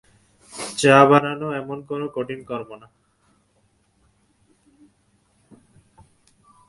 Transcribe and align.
চা 0.77 0.97
বানানো 1.09 1.47
এমন 1.61 1.77
কোনো 1.89 2.05
কঠিন 2.15 2.39
কর্ম 2.49 2.69
না। 2.81 2.87